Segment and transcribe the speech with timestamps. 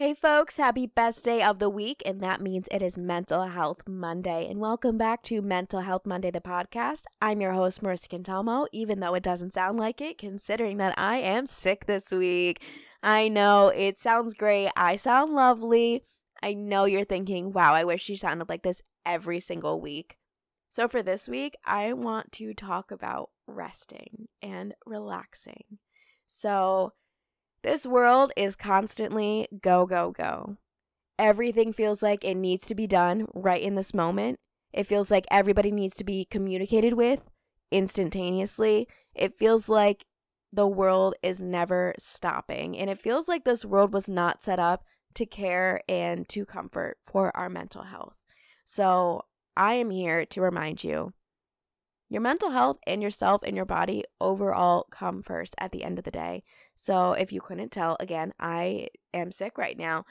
[0.00, 3.80] Hey, folks, happy best day of the week, and that means it is Mental Health
[3.88, 4.46] Monday.
[4.48, 7.02] And welcome back to Mental Health Monday, the podcast.
[7.20, 11.16] I'm your host, Marissa Cantelmo, even though it doesn't sound like it, considering that I
[11.16, 12.62] am sick this week.
[13.02, 14.70] I know it sounds great.
[14.76, 16.04] I sound lovely.
[16.44, 20.16] I know you're thinking, wow, I wish she sounded like this every single week.
[20.68, 25.78] So, for this week, I want to talk about resting and relaxing.
[26.28, 26.92] So,
[27.62, 30.56] this world is constantly go, go, go.
[31.18, 34.38] Everything feels like it needs to be done right in this moment.
[34.72, 37.28] It feels like everybody needs to be communicated with
[37.70, 38.86] instantaneously.
[39.14, 40.04] It feels like
[40.52, 42.78] the world is never stopping.
[42.78, 44.84] And it feels like this world was not set up
[45.14, 48.18] to care and to comfort for our mental health.
[48.64, 49.22] So
[49.56, 51.12] I am here to remind you
[52.08, 56.04] your mental health and yourself and your body overall come first at the end of
[56.04, 56.42] the day.
[56.74, 60.04] So, if you couldn't tell, again, I am sick right now.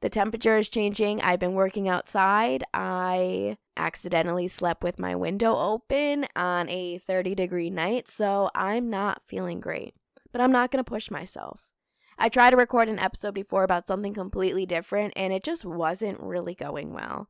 [0.00, 1.20] The temperature is changing.
[1.22, 2.62] I've been working outside.
[2.72, 9.22] I accidentally slept with my window open on a 30 degree night, so I'm not
[9.26, 9.94] feeling great.
[10.30, 11.70] But I'm not going to push myself.
[12.16, 16.20] I tried to record an episode before about something completely different, and it just wasn't
[16.20, 17.28] really going well.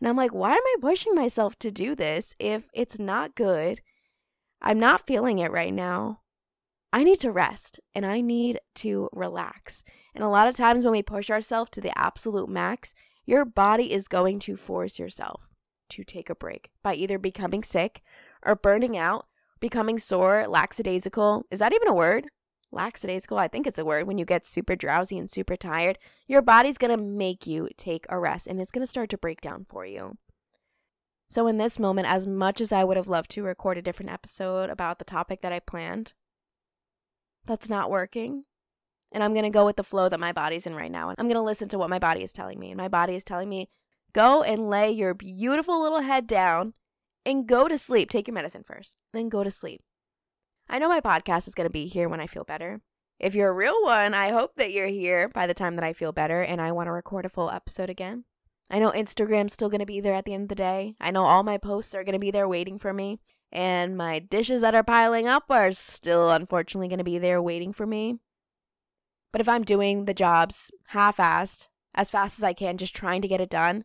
[0.00, 3.80] And I'm like, why am I pushing myself to do this if it's not good?
[4.60, 6.20] I'm not feeling it right now.
[6.92, 9.84] I need to rest and I need to relax.
[10.14, 13.92] And a lot of times when we push ourselves to the absolute max, your body
[13.92, 15.48] is going to force yourself
[15.90, 18.02] to take a break by either becoming sick
[18.44, 19.26] or burning out,
[19.60, 21.44] becoming sore, lackadaisical.
[21.50, 22.28] Is that even a word?
[22.72, 26.42] Lackadaisical, I think it's a word, when you get super drowsy and super tired, your
[26.42, 29.86] body's to make you take a rest and it's to start to break down for
[29.86, 30.16] you.
[31.28, 34.12] So, in this moment, as much as I would have loved to record a different
[34.12, 36.14] episode about the topic that I planned,
[37.44, 38.44] that's not working.
[39.12, 41.08] And I'm to go with the flow that my body's in right now.
[41.08, 42.70] And I'm to listen to what my body is telling me.
[42.70, 43.68] And my body is telling me,
[44.12, 46.74] go and lay your beautiful little head down
[47.24, 48.10] and go to sleep.
[48.10, 49.82] Take your medicine first, then go to sleep.
[50.68, 52.80] I know my podcast is going to be here when I feel better.
[53.18, 55.92] If you're a real one, I hope that you're here by the time that I
[55.92, 58.24] feel better and I want to record a full episode again.
[58.70, 60.96] I know Instagram's still going to be there at the end of the day.
[61.00, 63.20] I know all my posts are going to be there waiting for me.
[63.52, 67.72] And my dishes that are piling up are still unfortunately going to be there waiting
[67.72, 68.18] for me.
[69.32, 73.22] But if I'm doing the jobs half assed, as fast as I can, just trying
[73.22, 73.84] to get it done,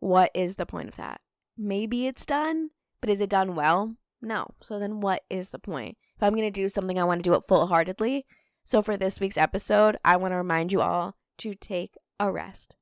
[0.00, 1.20] what is the point of that?
[1.56, 2.70] Maybe it's done,
[3.00, 3.94] but is it done well?
[4.22, 4.46] No.
[4.60, 5.98] So then what is the point?
[6.16, 8.24] If I'm going to do something, I want to do it full heartedly.
[8.64, 12.76] So for this week's episode, I want to remind you all to take a rest.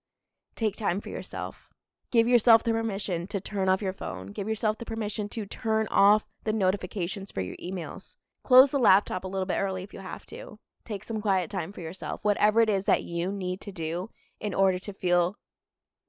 [0.55, 1.71] Take time for yourself.
[2.13, 4.29] Give yourself the permission to turn off your phone.
[4.29, 8.17] Give yourself the permission to turn off the notifications for your emails.
[8.45, 10.59] Close the laptop a little bit early if you have to.
[10.85, 12.21] Take some quiet time for yourself.
[12.23, 15.37] Whatever it is that you need to do in order to feel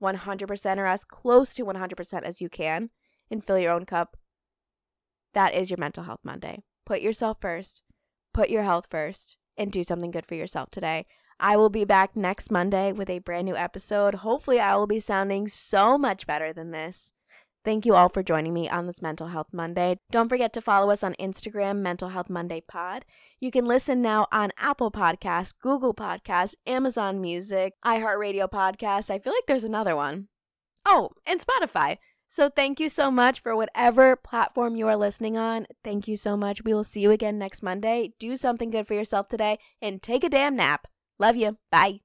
[0.01, 2.89] 100% or as close to 100% as you can
[3.29, 4.17] and fill your own cup
[5.33, 6.63] that is your Mental Health Monday.
[6.85, 7.83] Put yourself first,
[8.33, 11.05] put your health first, and do something good for yourself today.
[11.39, 14.15] I will be back next Monday with a brand new episode.
[14.15, 17.13] Hopefully, I will be sounding so much better than this.
[17.63, 19.97] Thank you all for joining me on this Mental Health Monday.
[20.09, 23.05] Don't forget to follow us on Instagram, Mental Health Monday Pod.
[23.39, 29.11] You can listen now on Apple Podcasts, Google Podcasts, Amazon Music, iHeartRadio Podcast.
[29.11, 30.27] I feel like there's another one.
[30.85, 31.97] Oh, and Spotify.
[32.31, 35.67] So thank you so much for whatever platform you are listening on.
[35.83, 36.63] Thank you so much.
[36.63, 38.13] We will see you again next Monday.
[38.19, 40.87] Do something good for yourself today and take a damn nap.
[41.19, 41.57] Love you.
[41.73, 41.99] Bye.